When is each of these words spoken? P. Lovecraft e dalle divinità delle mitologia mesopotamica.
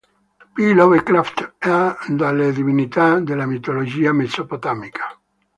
P. 0.55 0.59
Lovecraft 0.73 1.57
e 1.59 1.95
dalle 2.15 2.51
divinità 2.53 3.19
delle 3.19 3.45
mitologia 3.45 4.11
mesopotamica. 4.11 5.15